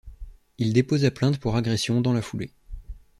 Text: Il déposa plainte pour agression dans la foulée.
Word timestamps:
Il 0.57 0.73
déposa 0.73 1.11
plainte 1.11 1.37
pour 1.37 1.55
agression 1.55 2.01
dans 2.01 2.11
la 2.11 2.23
foulée. 2.23 2.51